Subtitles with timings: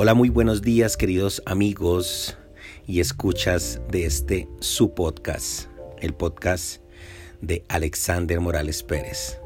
[0.00, 2.38] Hola, muy buenos días queridos amigos
[2.86, 5.66] y escuchas de este su podcast,
[6.00, 6.80] el podcast
[7.40, 9.40] de Alexander Morales Pérez.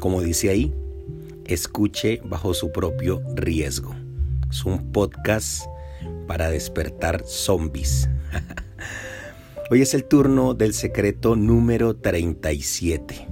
[0.00, 0.74] Como dice ahí,
[1.46, 3.96] escuche bajo su propio riesgo.
[4.50, 5.64] Es un podcast
[6.26, 8.10] para despertar zombies.
[9.70, 13.28] Hoy es el turno del secreto número 37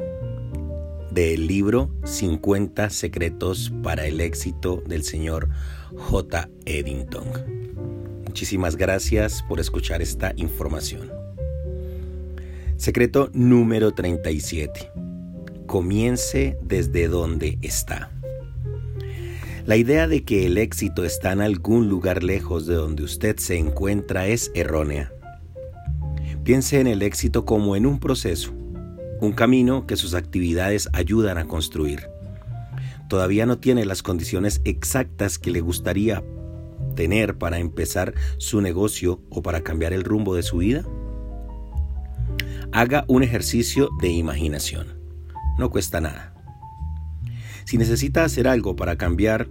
[1.11, 5.51] del libro 50 secretos para el éxito del señor
[5.97, 6.49] J.
[6.67, 7.27] Eddington.
[8.27, 11.11] Muchísimas gracias por escuchar esta información.
[12.77, 14.91] Secreto número 37.
[15.67, 18.11] Comience desde donde está.
[19.67, 23.59] La idea de que el éxito está en algún lugar lejos de donde usted se
[23.59, 25.13] encuentra es errónea.
[26.45, 28.53] Piense en el éxito como en un proceso,
[29.21, 32.09] un camino que sus actividades ayudan a construir.
[33.11, 36.23] Todavía no tiene las condiciones exactas que le gustaría
[36.95, 40.85] tener para empezar su negocio o para cambiar el rumbo de su vida.
[42.71, 44.97] Haga un ejercicio de imaginación.
[45.59, 46.35] No cuesta nada.
[47.65, 49.49] Si necesita hacer algo para cambiar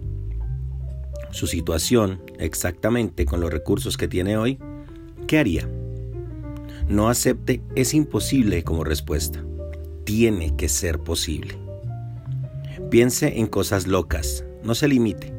[1.30, 4.58] su situación exactamente con los recursos que tiene hoy,
[5.26, 5.68] ¿qué haría?
[6.88, 9.44] No acepte es imposible como respuesta
[10.04, 11.69] tiene que ser posible.
[12.88, 15.32] Piense en cosas locas, no se limite,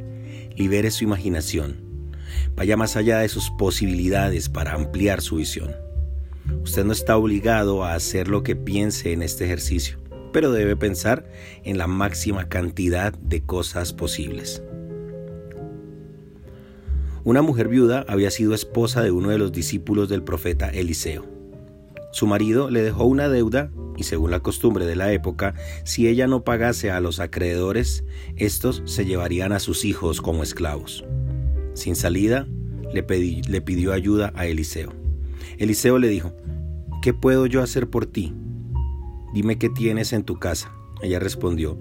[0.56, 1.82] libere su imaginación,
[2.56, 5.72] vaya más allá de sus posibilidades para ampliar su visión.
[6.64, 9.98] Usted no está obligado a hacer lo que piense en este ejercicio,
[10.32, 11.26] pero debe pensar
[11.64, 14.62] en la máxima cantidad de cosas posibles.
[17.24, 21.26] Una mujer viuda había sido esposa de uno de los discípulos del profeta Eliseo.
[22.12, 25.54] Su marido le dejó una deuda y según la costumbre de la época,
[25.84, 28.04] si ella no pagase a los acreedores,
[28.36, 31.04] estos se llevarían a sus hijos como esclavos.
[31.74, 32.48] Sin salida,
[32.94, 33.04] le,
[33.62, 34.94] pidió ayuda a Eliseo.
[35.58, 36.34] Eliseo le dijo,
[37.02, 38.34] ¿qué puedo yo hacer por ti?
[39.34, 40.74] Dime qué tienes en tu casa.
[41.02, 41.78] Ella respondió,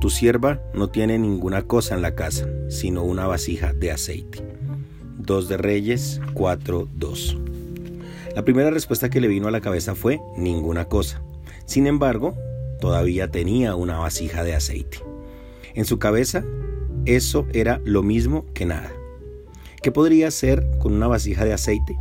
[0.00, 4.42] tu sierva no tiene ninguna cosa en la casa, sino una vasija de aceite.
[5.18, 7.38] 2 de Reyes 4.2.
[8.34, 11.22] La primera respuesta que le vino a la cabeza fue ninguna cosa.
[11.66, 12.36] Sin embargo,
[12.80, 14.98] todavía tenía una vasija de aceite.
[15.74, 16.44] En su cabeza,
[17.04, 18.92] eso era lo mismo que nada.
[19.82, 21.96] ¿Qué podría hacer con una vasija de aceite?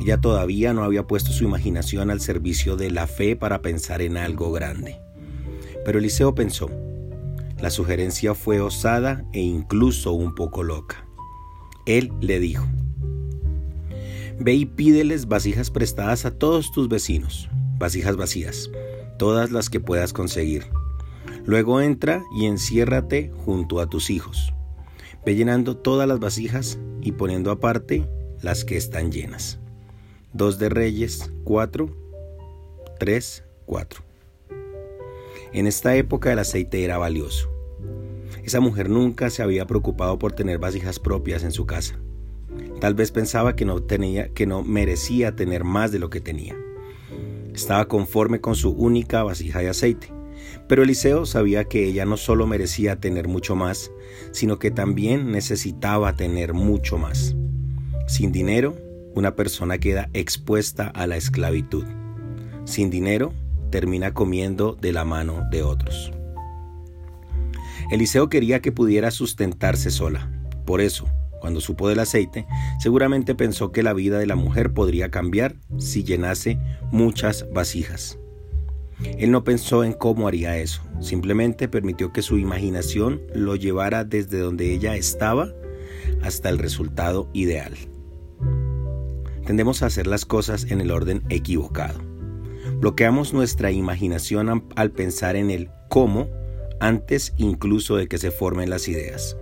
[0.00, 4.16] Ella todavía no había puesto su imaginación al servicio de la fe para pensar en
[4.16, 5.00] algo grande.
[5.84, 6.68] Pero Eliseo pensó,
[7.60, 11.06] la sugerencia fue osada e incluso un poco loca.
[11.86, 12.66] Él le dijo,
[14.38, 17.48] Ve y pídeles vasijas prestadas a todos tus vecinos,
[17.84, 18.70] vasijas vacías,
[19.18, 20.64] todas las que puedas conseguir.
[21.44, 24.54] Luego entra y enciérrate junto a tus hijos.
[25.26, 28.08] Ve llenando todas las vasijas y poniendo aparte
[28.40, 29.58] las que están llenas.
[30.32, 31.94] 2 de Reyes 4,
[32.98, 34.02] 3, 4.
[35.52, 37.50] En esta época el aceite era valioso.
[38.44, 41.98] Esa mujer nunca se había preocupado por tener vasijas propias en su casa.
[42.80, 46.56] Tal vez pensaba que no tenía que no merecía tener más de lo que tenía.
[47.54, 50.12] Estaba conforme con su única vasija de aceite.
[50.68, 53.90] Pero Eliseo sabía que ella no solo merecía tener mucho más,
[54.32, 57.36] sino que también necesitaba tener mucho más.
[58.06, 58.76] Sin dinero,
[59.14, 61.84] una persona queda expuesta a la esclavitud.
[62.64, 63.32] Sin dinero,
[63.70, 66.12] termina comiendo de la mano de otros.
[67.90, 70.30] Eliseo quería que pudiera sustentarse sola.
[70.64, 71.06] Por eso,
[71.44, 72.46] cuando supo del aceite,
[72.78, 76.58] seguramente pensó que la vida de la mujer podría cambiar si llenase
[76.90, 78.18] muchas vasijas.
[79.18, 84.38] Él no pensó en cómo haría eso, simplemente permitió que su imaginación lo llevara desde
[84.38, 85.52] donde ella estaba
[86.22, 87.74] hasta el resultado ideal.
[89.44, 92.00] Tendemos a hacer las cosas en el orden equivocado.
[92.80, 96.26] Bloqueamos nuestra imaginación al pensar en el cómo
[96.80, 99.36] antes incluso de que se formen las ideas.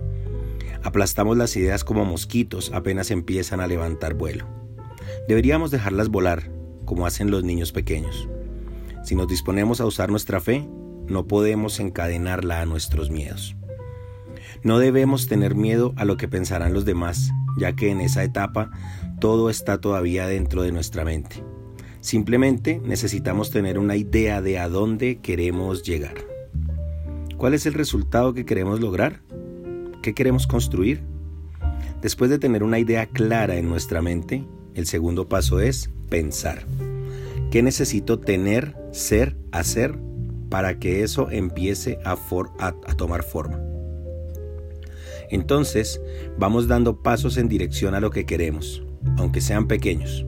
[0.83, 4.45] Aplastamos las ideas como mosquitos apenas empiezan a levantar vuelo.
[5.27, 6.51] Deberíamos dejarlas volar,
[6.85, 8.27] como hacen los niños pequeños.
[9.03, 10.67] Si nos disponemos a usar nuestra fe,
[11.07, 13.55] no podemos encadenarla a nuestros miedos.
[14.61, 18.71] No debemos tener miedo a lo que pensarán los demás, ya que en esa etapa
[19.19, 21.43] todo está todavía dentro de nuestra mente.
[22.01, 26.15] Simplemente necesitamos tener una idea de a dónde queremos llegar.
[27.37, 29.21] ¿Cuál es el resultado que queremos lograr?
[30.03, 31.01] ¿Qué queremos construir?
[32.01, 34.45] Después de tener una idea clara en nuestra mente,
[34.75, 36.65] el segundo paso es pensar.
[37.51, 39.97] ¿Qué necesito tener, ser, hacer
[40.49, 42.17] para que eso empiece a,
[42.97, 43.61] tomar forma?
[45.29, 46.01] Entonces,
[46.37, 48.83] vamos dando pasos en dirección a lo que queremos,
[49.15, 50.25] aunque sean pequeños.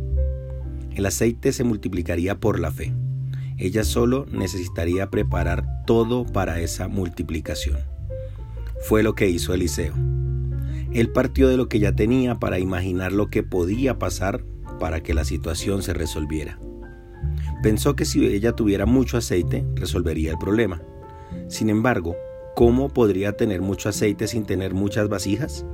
[0.95, 2.93] El aceite se multiplicaría por la fe.
[3.57, 7.94] Ella solo necesitaría preparar todo para esa multiplicación.
[8.85, 9.95] Fue lo que hizo Eliseo.
[10.93, 14.45] Él partió de lo que ya tenía para imaginar lo que podía pasar
[14.79, 16.59] para que la situación se resolviera.
[17.63, 20.83] Pensó que si ella tuviera mucho aceite, resolvería el problema.
[21.47, 22.15] Sin embargo,
[22.55, 25.65] ¿cómo podría tener mucho aceite sin tener muchas vasijas?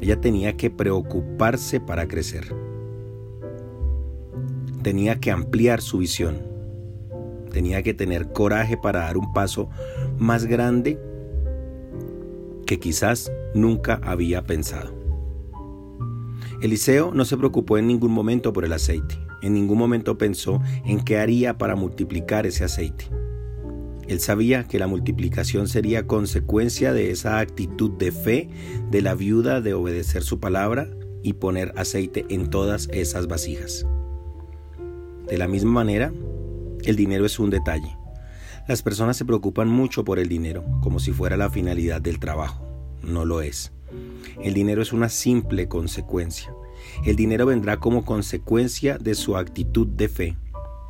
[0.00, 2.54] Ella tenía que preocuparse para crecer.
[4.80, 6.38] Tenía que ampliar su visión.
[7.52, 9.68] Tenía que tener coraje para dar un paso
[10.16, 10.98] más grande
[12.66, 14.94] que quizás nunca había pensado.
[16.62, 19.18] Eliseo no se preocupó en ningún momento por el aceite.
[19.42, 23.06] En ningún momento pensó en qué haría para multiplicar ese aceite.
[24.08, 28.48] Él sabía que la multiplicación sería consecuencia de esa actitud de fe
[28.90, 30.88] de la viuda de obedecer su palabra
[31.22, 33.86] y poner aceite en todas esas vasijas.
[35.28, 36.12] De la misma manera,
[36.84, 37.96] el dinero es un detalle.
[38.68, 42.66] Las personas se preocupan mucho por el dinero, como si fuera la finalidad del trabajo.
[43.00, 43.72] No lo es.
[44.42, 46.52] El dinero es una simple consecuencia.
[47.04, 50.36] El dinero vendrá como consecuencia de su actitud de fe,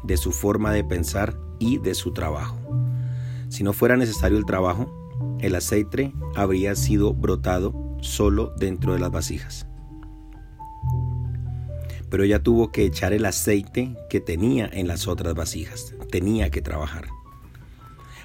[0.05, 2.57] de su forma de pensar y de su trabajo.
[3.51, 4.91] Si no fuera necesario el trabajo,
[5.41, 9.67] el aceite habría sido brotado solo dentro de las vasijas.
[12.09, 15.95] Pero ella tuvo que echar el aceite que tenía en las otras vasijas.
[16.11, 17.09] Tenía que trabajar.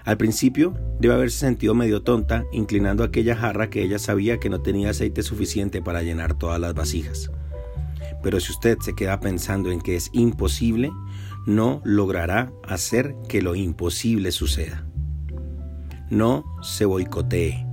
[0.03, 4.61] Al principio debe haberse sentido medio tonta inclinando aquella jarra que ella sabía que no
[4.61, 7.31] tenía aceite suficiente para llenar todas las vasijas.
[8.23, 10.91] Pero si usted se queda pensando en que es imposible,
[11.45, 14.85] no logrará hacer que lo imposible suceda.
[16.09, 17.65] No se boicotee.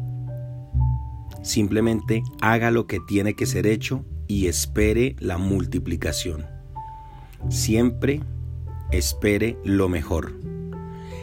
[1.43, 6.47] Simplemente haga lo que tiene que ser hecho y espere la multiplicación.
[7.49, 8.21] Siempre
[8.91, 10.58] espere lo mejor.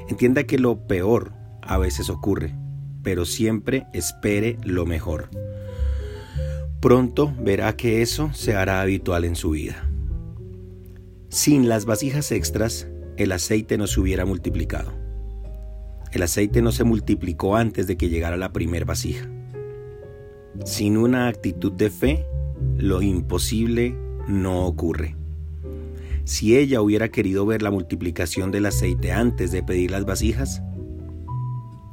[0.07, 2.55] Entienda que lo peor a veces ocurre,
[3.01, 5.29] pero siempre espere lo mejor.
[6.79, 9.89] Pronto verá que eso se hará habitual en su vida.
[11.29, 12.87] Sin las vasijas extras,
[13.17, 14.93] el aceite no se hubiera multiplicado.
[16.11, 19.29] El aceite no se multiplicó antes de que llegara la primer vasija.
[20.63, 22.25] Sin una actitud de fe,
[22.77, 23.97] lo imposible
[24.27, 25.15] no ocurre.
[26.25, 30.63] Si ella hubiera querido ver la multiplicación del aceite antes de pedir las vasijas,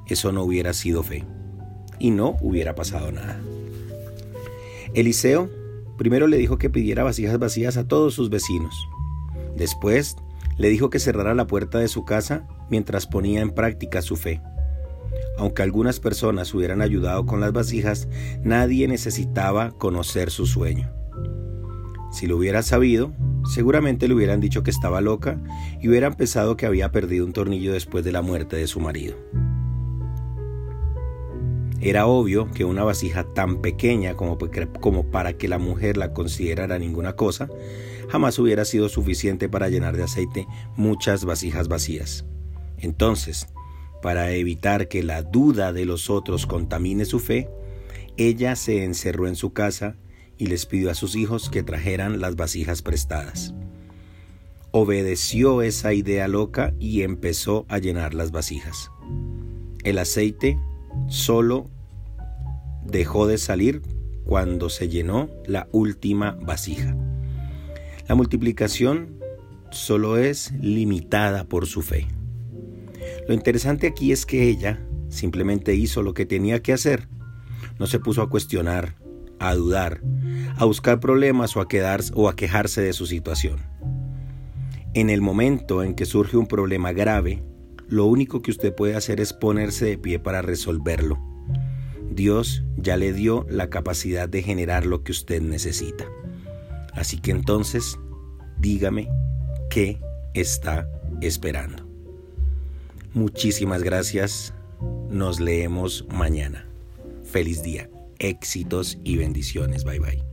[0.07, 1.27] eso no hubiera sido fe
[1.99, 3.39] y no hubiera pasado nada.
[4.95, 5.51] Eliseo
[5.99, 8.75] primero le dijo que pidiera vasijas vacías a todos sus vecinos.
[9.55, 10.17] Después
[10.57, 14.41] le dijo que cerrara la puerta de su casa mientras ponía en práctica su fe.
[15.37, 18.09] Aunque algunas personas hubieran ayudado con las vasijas,
[18.43, 20.91] nadie necesitaba conocer su sueño.
[22.13, 23.13] Si lo hubiera sabido,
[23.45, 25.39] seguramente le hubieran dicho que estaba loca
[25.81, 29.17] y hubieran pensado que había perdido un tornillo después de la muerte de su marido.
[31.81, 34.39] Era obvio que una vasija tan pequeña como,
[35.11, 37.49] para que la mujer la considerara ninguna cosa,
[38.09, 40.47] jamás hubiera sido suficiente para llenar de aceite
[40.77, 42.25] muchas vasijas vacías.
[42.79, 43.49] Entonces,
[44.01, 47.49] para evitar que la duda de los otros contamine su fe,
[48.17, 49.97] ella se encerró en su casa
[50.39, 53.55] y les pidió a sus hijos que trajeran las vasijas prestadas.
[54.71, 58.91] Obedeció esa idea loca y empezó a llenar las vasijas.
[59.85, 60.59] El aceite
[61.09, 61.71] solo
[62.85, 63.83] dejó de salir
[64.25, 66.97] cuando se llenó la última vasija.
[68.09, 69.19] La multiplicación
[69.71, 72.07] solo es limitada por su fe.
[73.29, 77.09] Lo interesante aquí es que ella simplemente hizo lo que tenía que hacer.
[77.79, 78.97] No se puso a cuestionar,
[79.43, 80.01] a dudar,
[80.57, 83.61] a buscar problemas o a, quedarse, o a quejarse de su situación.
[84.95, 87.43] En el momento en que surge un problema grave,
[87.89, 91.19] lo único que usted puede hacer es ponerse de pie para resolverlo.
[92.11, 96.05] Dios ya le dio la capacidad de generar lo que usted necesita.
[96.93, 97.99] Así que entonces,
[98.59, 99.09] dígame
[99.71, 99.99] qué
[100.35, 100.89] está
[101.21, 101.87] esperando.
[103.15, 104.55] Muchísimas gracias.
[105.11, 106.67] Nos leemos mañana.
[107.25, 107.89] Feliz día,
[108.23, 109.85] éxitos y bendiciones.
[109.85, 110.32] Bye bye.